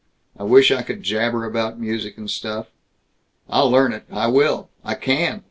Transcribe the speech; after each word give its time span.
I 0.35 0.41
wish 0.41 0.71
I 0.71 0.81
could 0.81 1.03
jabber 1.03 1.45
about 1.45 1.77
music 1.79 2.17
and 2.17 2.27
stuff. 2.27 2.65
I'll 3.47 3.69
learn 3.69 3.93
it. 3.93 4.05
I 4.11 4.29
will! 4.29 4.71
I 4.83 4.95
can! 4.95 5.39